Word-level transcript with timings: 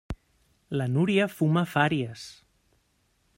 La 0.79 0.87
Núria 0.93 1.27
fuma 1.33 1.65
fàries. 1.75 2.25